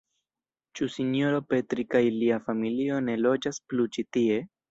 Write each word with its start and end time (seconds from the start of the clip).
Ĉu 0.77 0.87
sinjoro 0.93 1.41
Petri 1.51 1.85
kaj 1.91 2.01
lia 2.17 2.41
familio 2.49 2.97
ne 3.09 3.17
loĝas 3.27 3.63
plu 3.69 3.89
ĉi 3.99 4.09
tie? 4.17 4.43